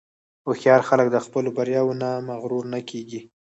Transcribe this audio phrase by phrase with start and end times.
[0.45, 3.19] هوښیار خلک د خپلو بریاوو نه مغرور نه کېږي.